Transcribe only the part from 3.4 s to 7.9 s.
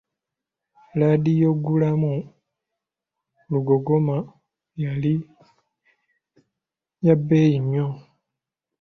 lugogoma yali ya bbeeyi nnyo.